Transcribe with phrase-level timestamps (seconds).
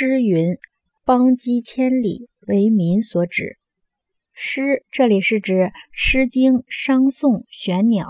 [0.00, 0.58] 诗云
[1.04, 3.58] ：“邦畿千里，为民所指。”
[4.32, 5.54] 诗这里是指
[5.90, 8.06] 《诗经》《商颂》《玄鸟》。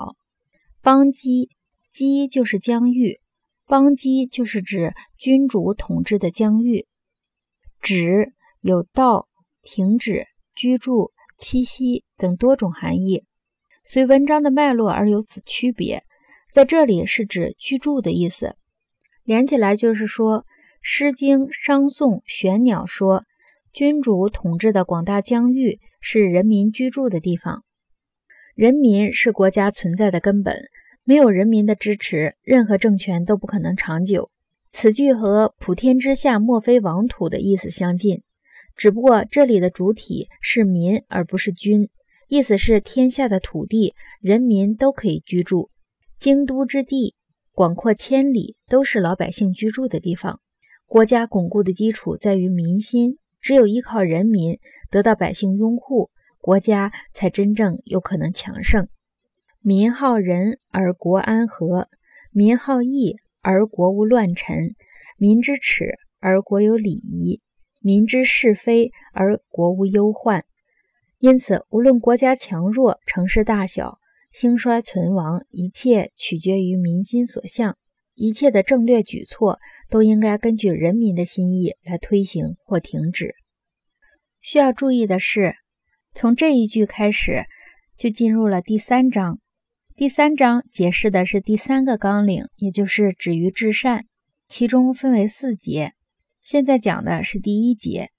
[0.82, 1.48] 邦畿，
[1.90, 3.16] 畿就是疆域，
[3.66, 6.84] 邦畿就是指君主统治的疆域。
[7.80, 9.26] 止有道、
[9.62, 13.24] 停止、居住、栖息等多种含义，
[13.82, 16.04] 随文章的脉络而有此区别。
[16.52, 18.56] 在这里是指居住的意思，
[19.24, 20.40] 连起来就是说。
[20.80, 23.22] 《诗经·商颂·玄鸟》说
[23.72, 27.64] ：“君主统治的广大疆域是人民居住的地方，
[28.54, 30.68] 人民是国家存在的根本。
[31.04, 34.30] 没有人民的支持，任何政权都不可能长久。”
[34.70, 38.22] 此句和“普天之下莫非王土”的意思相近，
[38.76, 41.88] 只不过这里的主体是民而不是君，
[42.28, 45.70] 意思是天下的土地，人民都可以居住。
[46.18, 47.14] 京都之地
[47.52, 50.40] 广阔千里，都是老百姓居住的地方。
[50.88, 54.58] 国家巩固的基础在于民心，只有依靠人民
[54.90, 56.08] 得到百姓拥护，
[56.40, 58.88] 国家才真正有可能强盛。
[59.60, 61.88] 民好仁而国安和，
[62.32, 64.74] 民好义而国无乱臣，
[65.18, 67.42] 民知耻而国有礼仪，
[67.82, 70.46] 民知是非而国无忧患。
[71.18, 73.98] 因此，无论国家强弱、城市大小、
[74.32, 77.76] 兴衰存亡，一切取决于民心所向。
[78.18, 83.36] 一切的政略举措都应该根据人民的心意来推行或停止。
[84.40, 85.54] 需要注意的是，
[86.14, 87.44] 从这一句开始
[87.96, 89.38] 就进入了第三章。
[89.94, 94.04] 第三章解释的是第三个纲领，也就是止于至善，
[94.48, 95.92] 其中分为四节。
[96.40, 98.10] 现在讲的是第一节，